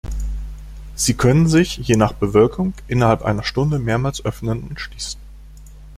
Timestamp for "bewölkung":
2.13-2.73